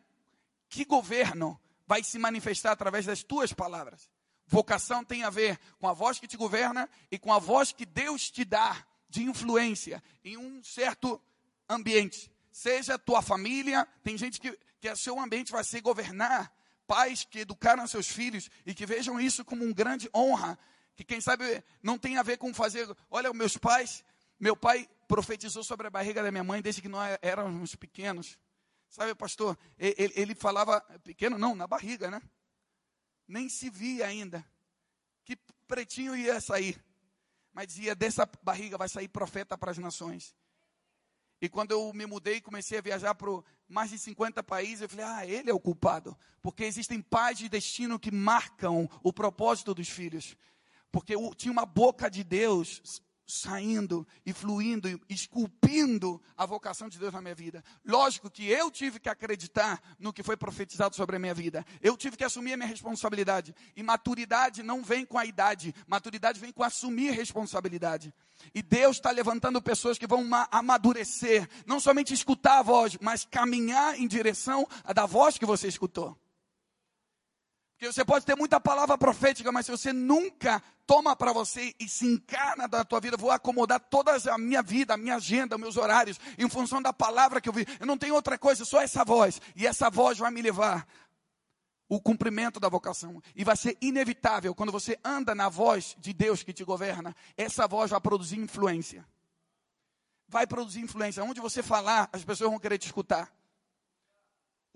[0.70, 4.08] que governo vai se manifestar através das tuas palavras.
[4.46, 7.84] Vocação tem a ver com a voz que te governa e com a voz que
[7.84, 11.20] Deus te dá de influência em um certo
[11.68, 12.32] ambiente.
[12.58, 16.52] Seja tua família, tem gente que, que o seu ambiente vai ser governar,
[16.88, 20.58] pais que educaram seus filhos e que vejam isso como uma grande honra,
[20.96, 24.04] que quem sabe não tem a ver com fazer, olha, meus pais
[24.40, 28.40] meu pai profetizou sobre a barriga da minha mãe desde que nós éramos pequenos.
[28.90, 32.22] Sabe, pastor, ele, ele falava, pequeno não, na barriga, né?
[33.28, 34.44] Nem se via ainda.
[35.26, 35.36] Que
[35.68, 36.84] pretinho ia sair.
[37.52, 40.36] Mas dizia, dessa barriga vai sair profeta para as nações.
[41.42, 43.30] E quando eu me mudei e comecei a viajar para
[43.68, 46.18] mais de 50 países, eu falei, ah, ele é o culpado.
[46.42, 50.36] Porque existem pais de destino que marcam o propósito dos filhos.
[50.92, 57.22] Porque tinha uma boca de Deus saindo e fluindo, esculpindo a vocação de Deus na
[57.22, 57.64] minha vida.
[57.86, 61.66] Lógico que eu tive que acreditar no que foi profetizado sobre a minha vida.
[61.82, 63.54] Eu tive que assumir a minha responsabilidade.
[63.76, 68.14] E maturidade não vem com a idade, maturidade vem com assumir responsabilidade.
[68.54, 74.00] E Deus está levantando pessoas que vão amadurecer, não somente escutar a voz, mas caminhar
[74.00, 76.18] em direção da voz que você escutou.
[77.78, 81.88] Porque você pode ter muita palavra profética, mas se você nunca toma para você e
[81.88, 85.78] se encarna da tua vida, vou acomodar toda a minha vida, a minha agenda, meus
[85.78, 87.68] horários, em função da palavra que eu vi.
[87.80, 89.40] Eu não tenho outra coisa, só essa voz.
[89.56, 90.88] E essa voz vai me levar
[91.88, 93.22] o cumprimento da vocação.
[93.36, 97.68] E vai ser inevitável, quando você anda na voz de Deus que te governa, essa
[97.68, 99.06] voz vai produzir influência.
[100.28, 101.24] Vai produzir influência.
[101.24, 103.37] Onde você falar, as pessoas vão querer te escutar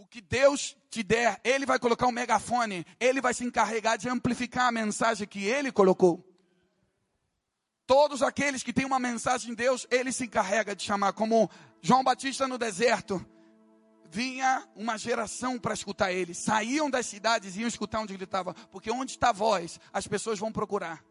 [0.02, 4.10] o que Deus te der, Ele vai colocar um megafone, Ele vai se encarregar de
[4.10, 6.28] amplificar a mensagem que Ele colocou.
[7.86, 11.50] Todos aqueles que têm uma mensagem de Deus, Ele se encarrega de chamar, como
[11.82, 13.24] João Batista no deserto.
[14.10, 16.34] Vinha uma geração para escutar ele.
[16.34, 18.54] Saíam das cidades e iam escutar onde estava.
[18.70, 21.02] Porque onde está a voz, as pessoas vão procurar.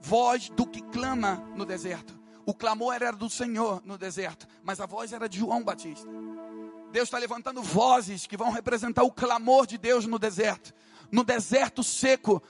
[0.00, 2.18] Voz do que clama no deserto.
[2.46, 6.08] O clamor era do Senhor no deserto, mas a voz era de João Batista.
[6.92, 10.74] Deus está levantando vozes que vão representar o clamor de Deus no deserto,
[11.10, 12.42] no deserto seco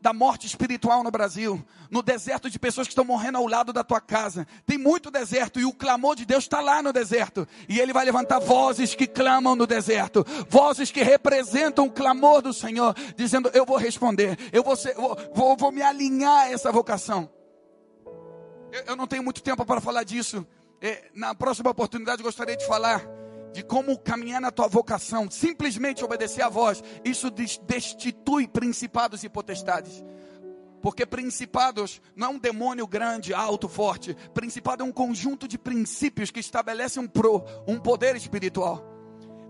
[0.00, 3.84] da morte espiritual no Brasil, no deserto de pessoas que estão morrendo ao lado da
[3.84, 4.46] tua casa.
[4.64, 7.46] Tem muito deserto e o clamor de Deus está lá no deserto.
[7.68, 12.54] E Ele vai levantar vozes que clamam no deserto, vozes que representam o clamor do
[12.54, 16.72] Senhor, dizendo: Eu vou responder, eu vou, ser, vou, vou, vou me alinhar a essa
[16.72, 17.30] vocação.
[18.72, 20.46] Eu, eu não tenho muito tempo para falar disso.
[20.80, 23.19] É, na próxima oportunidade gostaria de falar
[23.52, 30.02] de como caminhar na tua vocação, simplesmente obedecer a voz, isso destitui principados e potestades.
[30.80, 34.16] Porque principados não é um demônio grande, alto, forte.
[34.32, 38.82] Principado é um conjunto de princípios que estabelecem um, pro, um poder espiritual.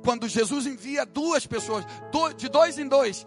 [0.02, 1.84] Quando Jesus envia duas pessoas,
[2.36, 3.26] de dois em dois,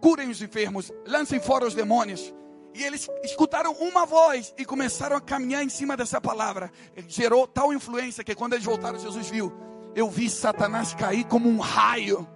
[0.00, 2.34] curem os enfermos, lancem fora os demônios.
[2.74, 6.70] E eles escutaram uma voz e começaram a caminhar em cima dessa palavra.
[7.06, 9.52] Gerou tal influência que quando eles voltaram, Jesus viu
[9.96, 12.28] eu vi Satanás cair como um raio.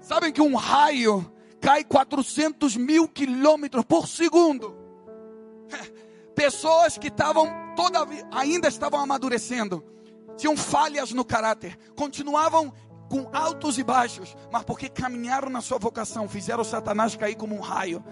[0.00, 1.28] Sabem que um raio
[1.60, 4.78] cai 400 mil quilômetros por segundo.
[6.32, 9.84] Pessoas que estavam toda ainda estavam amadurecendo,
[10.36, 12.72] tinham falhas no caráter, continuavam
[13.10, 17.60] com altos e baixos, mas porque caminharam na sua vocação, fizeram Satanás cair como um
[17.60, 18.02] raio.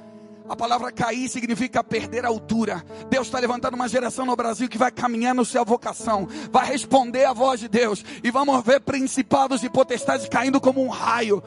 [0.48, 2.82] A palavra cair significa perder a altura.
[3.10, 7.26] Deus está levantando uma geração no Brasil que vai caminhar no sua vocação, vai responder
[7.26, 11.42] à voz de Deus, e vamos ver principados e potestades caindo como um raio.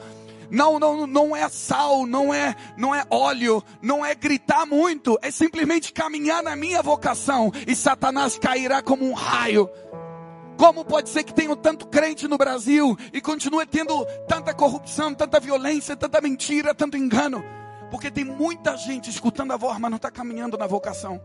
[0.48, 5.30] Não, não, não é sal, não é, não é óleo, não é gritar muito, é
[5.30, 9.68] simplesmente caminhar na minha vocação e Satanás cairá como um raio.
[10.56, 15.40] Como pode ser que tenha tanto crente no Brasil e continue tendo tanta corrupção, tanta
[15.40, 17.42] violência, tanta mentira, tanto engano?
[17.92, 21.20] Porque tem muita gente escutando a voz, mas não está caminhando na vocação.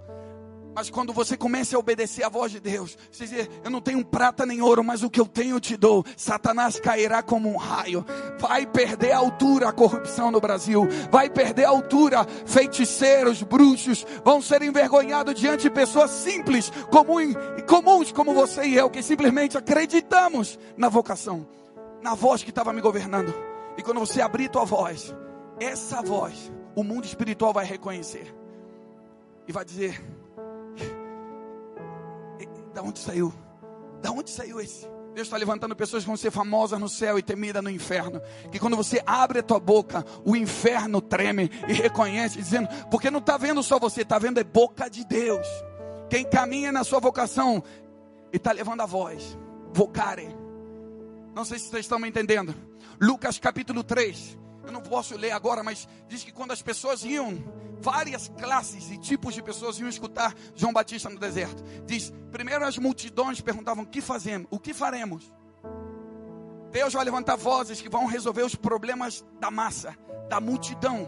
[0.76, 4.04] Mas quando você começa a obedecer a voz de Deus, você diz, eu não tenho
[4.04, 6.04] prata nem ouro, mas o que eu tenho eu te dou.
[6.18, 8.06] Satanás cairá como um raio.
[8.38, 10.86] Vai perder a altura a corrupção no Brasil.
[11.10, 14.06] Vai perder a altura feiticeiros, bruxos.
[14.26, 17.34] Vão ser envergonhados diante de pessoas simples, comum,
[17.66, 21.48] comuns como você e eu, que simplesmente acreditamos na vocação,
[22.04, 23.34] na voz que estava me governando.
[23.78, 25.16] E quando você abrir tua voz,
[25.60, 28.32] essa voz, o mundo espiritual vai reconhecer.
[29.48, 30.00] E vai dizer,
[32.72, 33.34] da onde saiu?
[34.00, 34.88] Da onde saiu esse?
[35.16, 38.22] Deus está levantando pessoas que vão ser famosas no céu e temidas no inferno.
[38.52, 43.18] Que quando você abre a tua boca, o inferno treme e reconhece, dizendo, porque não
[43.18, 45.48] está vendo só você, está vendo a boca de Deus.
[46.12, 47.63] Quem caminha na sua vocação
[48.32, 49.36] e está levando a voz,
[49.74, 50.30] vocare.
[51.34, 52.54] Não sei se vocês estão me entendendo.
[53.02, 54.38] Lucas capítulo 3.
[54.68, 57.42] Eu não posso ler agora, mas diz que quando as pessoas iam
[57.80, 61.64] várias classes e tipos de pessoas iam escutar João Batista no deserto.
[61.86, 64.46] Diz: primeiro as multidões perguntavam: o que fazemos?
[64.52, 65.32] O que faremos?
[66.70, 71.08] Deus vai levantar vozes que vão resolver os problemas da massa, da multidão.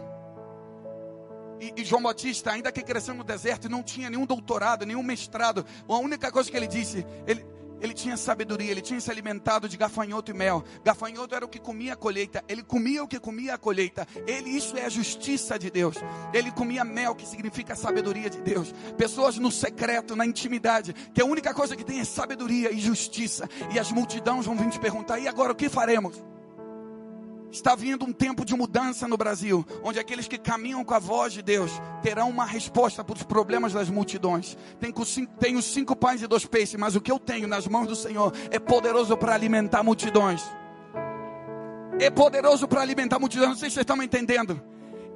[1.60, 5.66] E, e, João Batista, ainda que cresceu no deserto, não tinha nenhum doutorado, nenhum mestrado.
[5.86, 7.44] A única coisa que ele disse, ele,
[7.80, 10.64] ele tinha sabedoria, ele tinha se alimentado de gafanhoto e mel.
[10.84, 14.06] Gafanhoto era o que comia a colheita, ele comia o que comia a colheita.
[14.26, 15.96] Ele, isso é a justiça de Deus.
[16.32, 18.72] Ele comia mel, que significa a sabedoria de Deus.
[18.96, 23.48] Pessoas no secreto, na intimidade, que a única coisa que tem é sabedoria e justiça.
[23.72, 26.22] E as multidões vão vir te perguntar: e agora o que faremos?
[27.52, 31.32] Está vindo um tempo de mudança no Brasil, onde aqueles que caminham com a voz
[31.32, 34.56] de Deus terão uma resposta para os problemas das multidões.
[35.40, 38.32] Tenho cinco pães e dois peixes, mas o que eu tenho nas mãos do Senhor
[38.50, 40.42] é poderoso para alimentar multidões.
[41.98, 43.50] É poderoso para alimentar multidões.
[43.50, 44.62] Não sei se vocês estão me entendendo.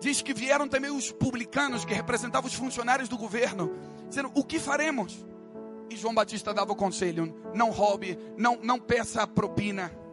[0.01, 3.70] Diz que vieram também os publicanos, que representavam os funcionários do governo,
[4.09, 5.25] dizendo: O que faremos?
[5.88, 10.04] E João Batista dava o conselho: Não roube, não, não peça propina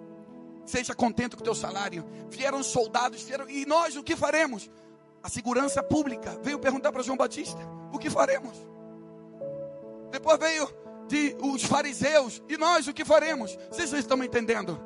[0.65, 2.05] Seja contente com o teu salário.
[2.29, 4.69] Vieram soldados, vieram, e nós o que faremos?
[5.23, 7.59] A segurança pública veio perguntar para João Batista:
[7.91, 8.55] o que faremos?
[10.11, 10.67] Depois veio
[11.07, 13.57] de os fariseus, e nós o que faremos?
[13.69, 14.79] Vocês estão me entendendo?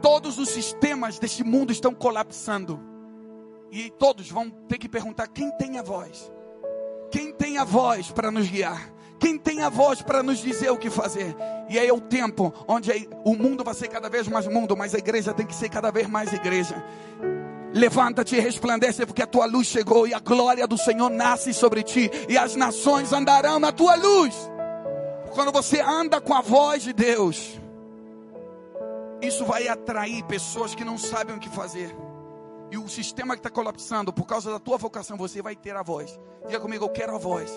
[0.00, 2.80] Todos os sistemas deste mundo estão colapsando.
[3.70, 6.30] E todos vão ter que perguntar: quem tem a voz?
[7.10, 8.92] Quem tem a voz para nos guiar?
[9.20, 11.36] Quem tem a voz para nos dizer o que fazer?
[11.68, 12.90] E aí é o tempo onde
[13.22, 15.90] o mundo vai ser cada vez mais mundo, mas a igreja tem que ser cada
[15.90, 16.82] vez mais igreja.
[17.74, 21.82] Levanta-te e resplandece, porque a tua luz chegou e a glória do Senhor nasce sobre
[21.82, 24.34] ti, e as nações andarão na tua luz.
[25.32, 27.60] Quando você anda com a voz de Deus,
[29.20, 31.94] isso vai atrair pessoas que não sabem o que fazer.
[32.70, 35.82] E o sistema que está colapsando, por causa da tua vocação, você vai ter a
[35.82, 36.18] voz.
[36.46, 37.52] Diga comigo, eu quero a voz.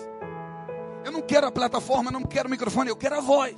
[1.04, 3.54] Eu não quero a plataforma, eu não quero o microfone, eu quero a voz.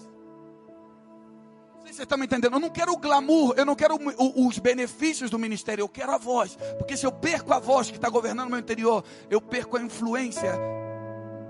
[1.76, 2.54] Não sei se você está me entendendo.
[2.54, 3.96] Eu não quero o glamour, eu não quero
[4.34, 6.56] os benefícios do ministério, eu quero a voz.
[6.76, 9.82] Porque se eu perco a voz que está governando o meu interior, eu perco a
[9.82, 10.52] influência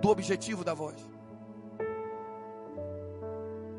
[0.02, 0.96] do objetivo da voz.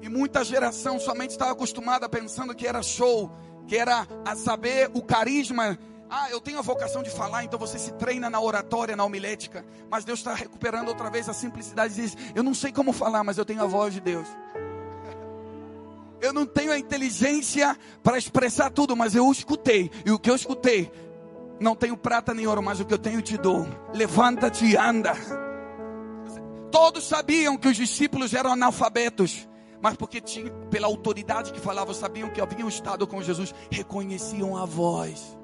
[0.01, 3.29] E muita geração somente estava acostumada pensando que era show,
[3.67, 5.77] que era a saber o carisma
[6.09, 9.65] ah, eu tenho a vocação de falar, então você se treina na oratória, na homilética.
[9.89, 13.23] Mas Deus está recuperando outra vez a simplicidade e diz: Eu não sei como falar,
[13.23, 14.27] mas eu tenho a voz de Deus.
[16.21, 19.91] Eu não tenho a inteligência para expressar tudo, mas eu escutei.
[20.05, 20.91] E o que eu escutei,
[21.59, 23.67] não tenho prata nem ouro, mas o que eu tenho te dou.
[23.93, 25.13] Levanta-te e anda.
[26.71, 29.47] Todos sabiam que os discípulos eram analfabetos
[29.79, 34.65] mas porque tinha, pela autoridade que falavam, sabiam que haviam estado com Jesus, reconheciam a
[34.65, 35.36] voz.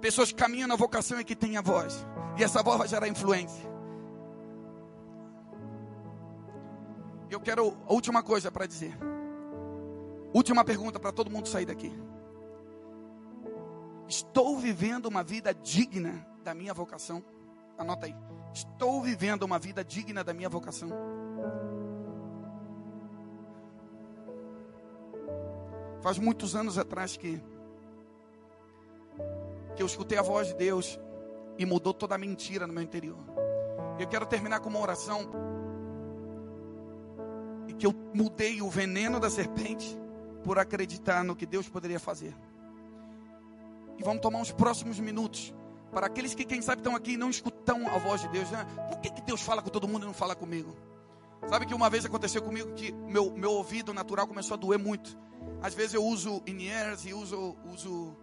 [0.00, 2.06] Pessoas que caminham na vocação e que têm a voz.
[2.38, 3.68] E essa voz vai gerar influência.
[7.30, 8.96] Eu quero a última coisa para dizer.
[10.32, 11.92] Última pergunta para todo mundo sair daqui.
[14.08, 17.22] Estou vivendo uma vida digna da minha vocação?
[17.78, 18.16] Anota aí.
[18.52, 20.88] Estou vivendo uma vida digna da minha vocação.
[26.00, 27.40] Faz muitos anos atrás que
[29.80, 31.00] que eu escutei a voz de Deus
[31.56, 33.16] e mudou toda a mentira no meu interior.
[33.98, 35.30] Eu quero terminar com uma oração
[37.66, 39.98] e que eu mudei o veneno da serpente
[40.44, 42.36] por acreditar no que Deus poderia fazer.
[43.96, 45.54] E vamos tomar uns próximos minutos
[45.90, 48.50] para aqueles que, quem sabe, estão aqui e não escutam a voz de Deus.
[48.50, 48.66] Né?
[48.86, 50.76] Por que, que Deus fala com todo mundo e não fala comigo?
[51.48, 55.18] Sabe que uma vez aconteceu comigo que meu, meu ouvido natural começou a doer muito.
[55.62, 58.14] Às vezes eu uso in-ears e uso, uso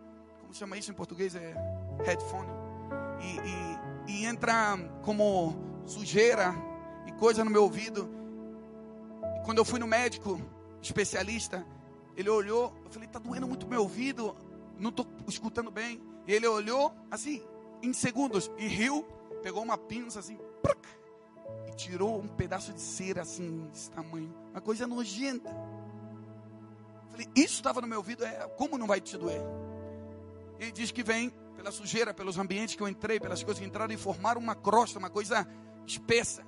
[0.47, 1.35] como chama isso em português?
[1.35, 1.53] É
[2.05, 2.47] headphone.
[3.19, 5.53] E, e, e entra como
[5.85, 6.55] sujeira
[7.05, 8.09] e coisa no meu ouvido.
[9.35, 10.39] E quando eu fui no médico
[10.81, 11.67] especialista,
[12.15, 14.33] ele olhou, eu falei, tá doendo muito meu ouvido,
[14.79, 16.01] não estou escutando bem.
[16.25, 17.43] E ele olhou assim,
[17.83, 19.05] em segundos, e riu,
[19.43, 20.39] pegou uma pinça assim,
[21.67, 24.33] e tirou um pedaço de cera assim, desse tamanho.
[24.51, 25.49] Uma coisa nojenta.
[25.49, 29.41] Eu falei, isso estava no meu ouvido, é, como não vai te doer?
[30.59, 33.93] Ele diz que vem pela sujeira, pelos ambientes que eu entrei, pelas coisas que entraram
[33.93, 35.47] e formaram uma crosta, uma coisa
[35.85, 36.43] espessa.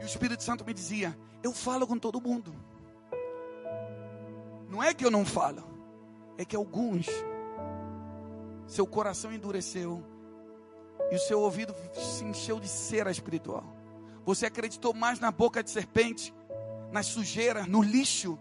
[0.00, 2.54] E o Espírito Santo me dizia: Eu falo com todo mundo.
[4.68, 5.62] Não é que eu não falo,
[6.38, 7.06] é que alguns,
[8.66, 10.02] seu coração endureceu
[11.10, 13.64] e o seu ouvido se encheu de cera espiritual.
[14.24, 16.34] Você acreditou mais na boca de serpente,
[16.90, 18.38] nas sujeiras, no lixo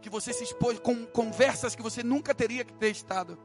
[0.00, 3.36] que você se expôs com conversas que você nunca teria que ter estado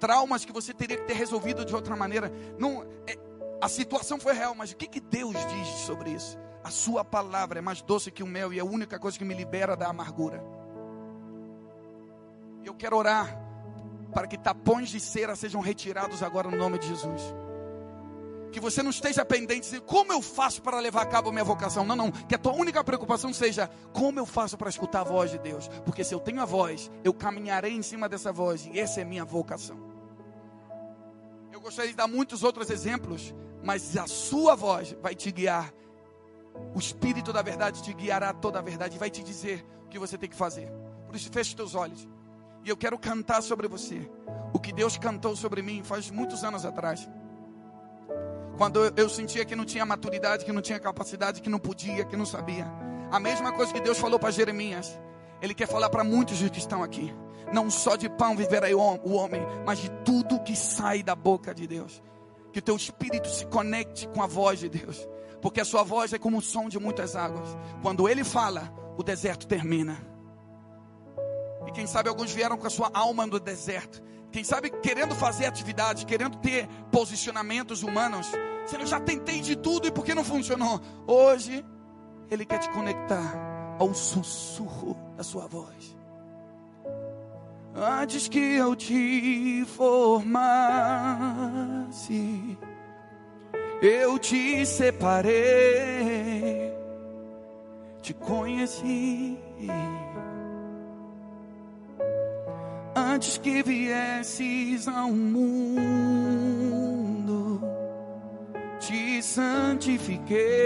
[0.00, 2.32] traumas que você teria que ter resolvido de outra maneira.
[2.58, 3.16] Não, é,
[3.60, 6.38] a situação foi real, mas o que, que Deus diz sobre isso?
[6.64, 9.24] A sua palavra é mais doce que o mel e é a única coisa que
[9.24, 10.42] me libera da amargura.
[12.64, 13.38] Eu quero orar
[14.12, 17.22] para que tapões de cera sejam retirados agora no nome de Jesus.
[18.52, 21.44] Que você não esteja pendente de como eu faço para levar a cabo a minha
[21.44, 21.84] vocação.
[21.84, 22.10] Não, não.
[22.10, 25.68] Que a tua única preocupação seja como eu faço para escutar a voz de Deus.
[25.84, 28.68] Porque se eu tenho a voz, eu caminharei em cima dessa voz.
[28.72, 29.89] E essa é a minha vocação.
[31.60, 35.70] Eu gostaria de dar muitos outros exemplos, mas a sua voz vai te guiar.
[36.74, 39.98] O Espírito da verdade te guiará toda a verdade e vai te dizer o que
[39.98, 40.72] você tem que fazer.
[41.06, 42.08] Por isso, feche teus olhos.
[42.64, 44.10] E eu quero cantar sobre você
[44.54, 47.06] o que Deus cantou sobre mim faz muitos anos atrás.
[48.56, 52.06] Quando eu, eu sentia que não tinha maturidade, que não tinha capacidade, que não podia,
[52.06, 52.66] que não sabia.
[53.10, 54.98] A mesma coisa que Deus falou para Jeremias.
[55.42, 57.14] Ele quer falar para muitos que estão aqui.
[57.52, 61.66] Não só de pão viverá o homem, mas de tudo que sai da boca de
[61.66, 62.02] Deus.
[62.52, 65.08] Que o teu espírito se conecte com a voz de Deus.
[65.40, 67.48] Porque a sua voz é como o som de muitas águas.
[67.82, 69.96] Quando ele fala, o deserto termina.
[71.66, 74.02] E quem sabe alguns vieram com a sua alma no deserto.
[74.30, 78.30] Quem sabe querendo fazer atividades, querendo ter posicionamentos humanos.
[78.66, 80.80] Se eu já tentei de tudo e por que não funcionou?
[81.06, 81.64] Hoje,
[82.30, 85.99] ele quer te conectar ao sussurro da sua voz.
[87.74, 90.58] Antes que eu te formasse,
[93.80, 95.32] eu te separei,
[98.02, 99.38] te conheci.
[102.94, 106.00] Antes que viesses ao mundo,
[108.78, 110.60] te santifiquei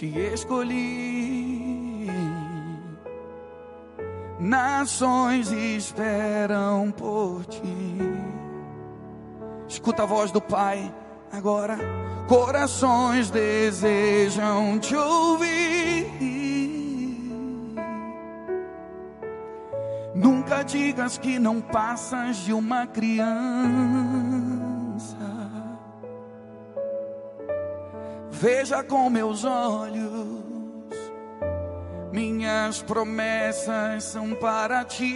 [0.00, 1.79] te escolhi.
[4.40, 7.98] Nações esperam por ti.
[9.68, 10.92] Escuta a voz do Pai
[11.30, 11.78] agora.
[12.26, 16.06] Corações desejam te ouvir.
[20.14, 23.28] Nunca digas que não passas de uma criança.
[28.30, 30.44] Veja com meus olhos,
[32.12, 35.06] minhas promessas são para ti.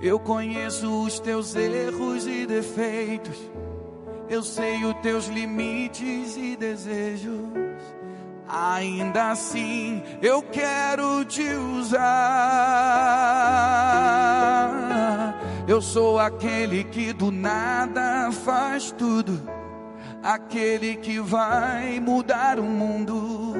[0.00, 3.38] Eu conheço os teus erros e defeitos,
[4.28, 7.34] eu sei os teus limites e desejos.
[8.46, 13.14] Ainda assim, eu quero te usar
[15.66, 19.40] eu sou aquele que do nada faz tudo,
[20.24, 23.54] aquele que vai mudar o mundo.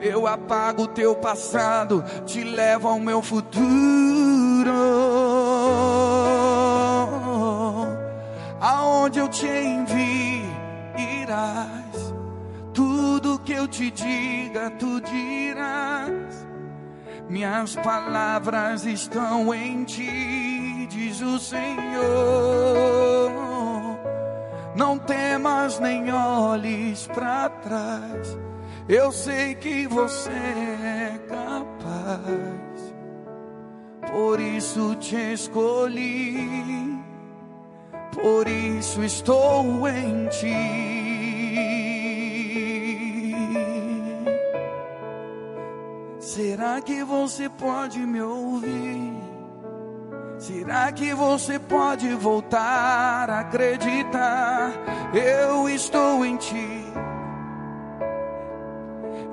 [0.00, 4.70] Eu apago o teu passado, te levo ao meu futuro.
[8.60, 10.44] Aonde eu te envie,
[10.96, 12.14] irás.
[12.74, 16.46] Tudo que eu te diga, tu dirás.
[17.28, 21.60] Minhas palavras estão em ti diz o Senhor.
[24.74, 28.38] Não temas nem olhes para trás.
[28.88, 32.94] Eu sei que você é capaz.
[34.10, 36.98] Por isso te escolhi.
[38.12, 40.90] Por isso estou em ti.
[46.18, 49.29] Será que você pode me ouvir?
[50.40, 54.72] Será que você pode voltar a acreditar?
[55.12, 56.82] Eu estou em ti.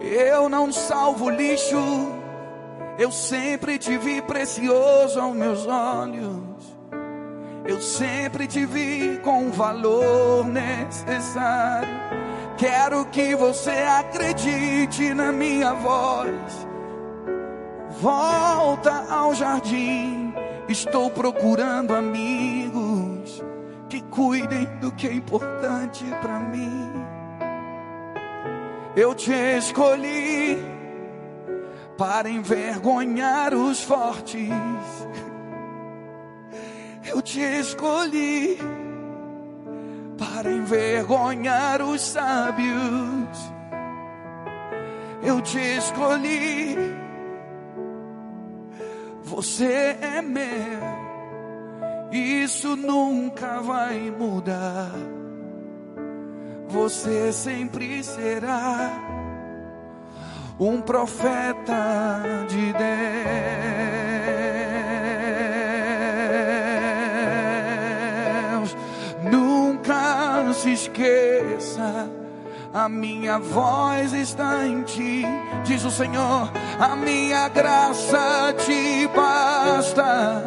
[0.01, 1.77] Eu não salvo lixo.
[2.99, 6.75] Eu sempre te vi precioso aos meus olhos.
[7.63, 11.87] Eu sempre te vi com o valor necessário.
[12.57, 16.67] Quero que você acredite na minha voz.
[18.01, 20.26] Volta ao jardim.
[20.69, 23.41] Estou procurando amigos
[23.89, 26.91] que cuidem do que é importante para mim.
[28.95, 30.57] Eu te escolhi
[31.97, 34.49] para envergonhar os fortes.
[37.05, 38.57] Eu te escolhi
[40.17, 43.53] para envergonhar os sábios.
[45.23, 47.06] Eu te escolhi.
[49.27, 50.47] Você é meu.
[52.11, 54.89] Isso nunca vai mudar.
[56.69, 58.89] Você sempre será
[60.57, 62.71] um profeta de
[68.55, 68.77] Deus.
[69.29, 72.09] Nunca se esqueça.
[72.73, 75.23] A minha voz está em ti,
[75.65, 76.51] diz o Senhor.
[76.79, 80.43] A minha graça te basta,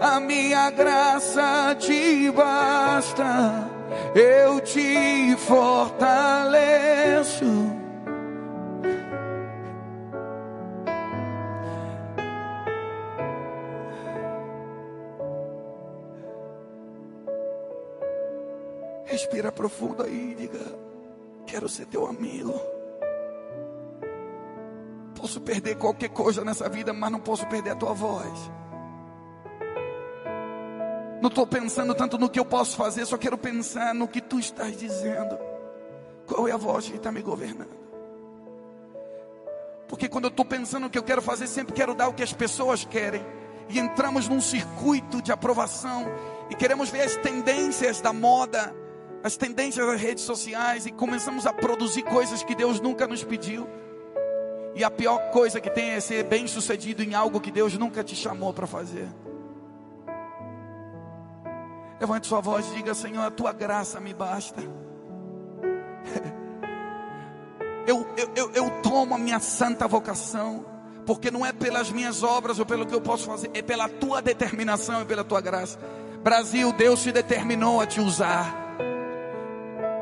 [0.00, 3.68] a minha graça te basta.
[4.14, 6.64] Eu te fortaleço.
[19.04, 20.60] Respira profundo aí diga:
[21.46, 22.73] Quero ser teu amigo.
[25.24, 28.52] Posso perder qualquer coisa nessa vida, mas não posso perder a tua voz.
[31.22, 34.38] Não estou pensando tanto no que eu posso fazer, só quero pensar no que tu
[34.38, 35.38] estás dizendo.
[36.26, 37.74] Qual é a voz que está me governando?
[39.88, 42.22] Porque quando eu estou pensando no que eu quero fazer, sempre quero dar o que
[42.22, 43.24] as pessoas querem.
[43.70, 46.04] E entramos num circuito de aprovação
[46.50, 48.76] e queremos ver as tendências da moda,
[49.22, 53.66] as tendências das redes sociais e começamos a produzir coisas que Deus nunca nos pediu.
[54.74, 58.02] E a pior coisa que tem é ser bem sucedido em algo que Deus nunca
[58.02, 59.08] te chamou para fazer.
[62.00, 64.62] Levante sua voz e diga: Senhor, a tua graça me basta.
[67.86, 70.64] Eu, eu, eu, eu tomo a minha santa vocação,
[71.04, 74.22] porque não é pelas minhas obras ou pelo que eu posso fazer, é pela tua
[74.22, 75.78] determinação e pela tua graça.
[76.22, 78.54] Brasil, Deus se determinou a te usar.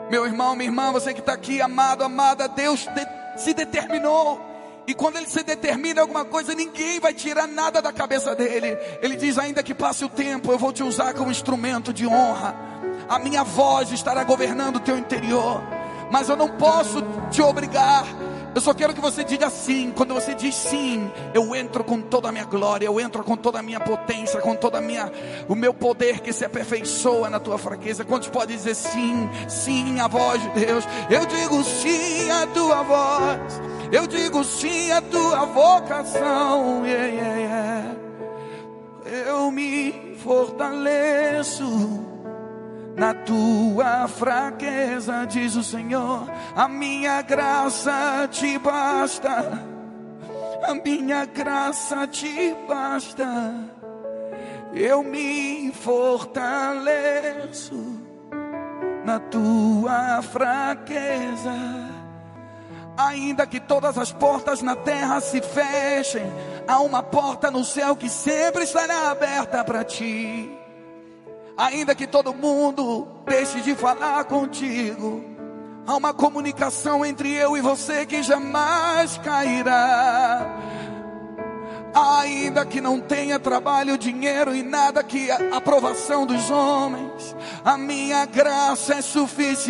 [0.09, 4.41] Meu irmão, minha irmã, você que está aqui, amado, amada, Deus de, se determinou.
[4.87, 8.77] E quando ele se determina alguma coisa, ninguém vai tirar nada da cabeça dele.
[9.01, 12.55] Ele diz: ainda que passe o tempo, eu vou te usar como instrumento de honra.
[13.09, 15.63] A minha voz estará governando o teu interior.
[16.11, 18.05] Mas eu não posso te obrigar.
[18.55, 19.93] Eu só quero que você diga sim.
[19.97, 23.59] Quando você diz sim, eu entro com toda a minha glória, eu entro com toda
[23.59, 25.11] a minha potência, com toda a minha
[25.49, 28.05] o meu poder que se aperfeiçoa na tua fraqueza.
[28.05, 29.29] Quantos podem dizer sim?
[29.49, 30.85] Sim, a voz de Deus.
[31.11, 33.61] Eu digo sim a tua voz.
[33.91, 36.85] Eu digo sim à tua vocação.
[36.85, 37.97] Yeah, yeah, yeah.
[39.27, 42.12] Eu me fortaleço
[42.97, 46.31] na tua fraqueza, diz o Senhor.
[46.55, 49.63] A minha graça te basta.
[50.63, 53.55] A minha graça te basta.
[54.75, 56.53] Eu me fortaleço
[59.05, 61.53] na tua fraqueza.
[62.97, 66.31] Ainda que todas as portas na terra se fechem,
[66.69, 70.62] há uma porta no céu que sempre estará aberta para ti.
[71.57, 75.23] Ainda que todo mundo deixe de falar contigo,
[75.87, 80.47] há uma comunicação entre eu e você que jamais cairá.
[81.95, 88.25] Ainda que não tenha trabalho, dinheiro e nada que a aprovação dos homens, a minha
[88.25, 89.69] graça é suficiente.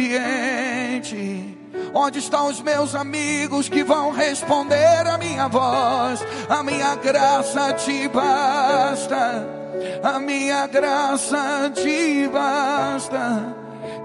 [1.93, 6.25] Onde estão os meus amigos que vão responder a minha voz?
[6.49, 9.62] A minha graça te basta.
[10.03, 13.55] A minha graça te basta.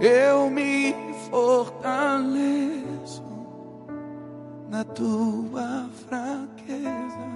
[0.01, 0.95] Eu me
[1.29, 3.23] fortaleço
[4.69, 7.27] na tua fraqueza.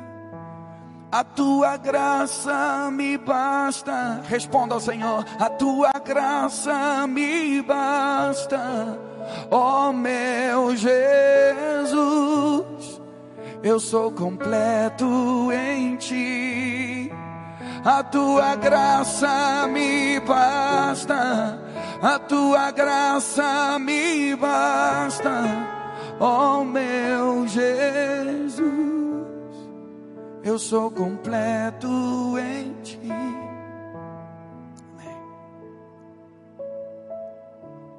[1.12, 4.22] A tua graça me basta.
[4.28, 5.26] Responda ao Senhor.
[5.40, 8.98] A tua graça me basta
[9.50, 11.92] ó oh, meu Jesus,
[13.64, 16.81] eu sou completo em ti.
[17.84, 21.60] A tua graça me basta,
[22.00, 25.32] a tua graça me basta,
[26.20, 28.70] oh, meu Jesus,
[30.44, 31.88] eu sou completo
[32.38, 33.00] em ti.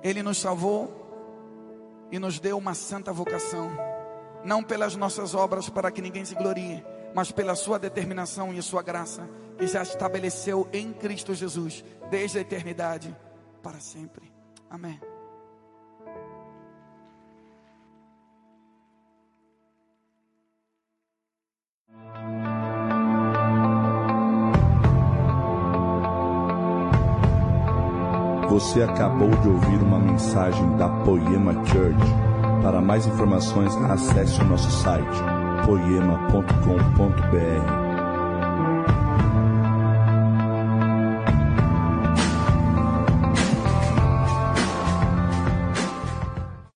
[0.01, 1.03] Ele nos salvou
[2.13, 3.69] e nos deu uma santa vocação,
[4.45, 8.83] não pelas nossas obras para que ninguém se glorie, mas pela sua determinação e sua
[8.83, 13.15] graça, que já estabeleceu em Cristo Jesus desde a eternidade
[13.63, 14.33] para sempre.
[14.71, 15.01] Amém.
[28.49, 31.99] Você acabou de ouvir uma mensagem da Poema Church.
[32.63, 35.32] Para mais informações, acesse o nosso site
[35.65, 37.82] poema.com.br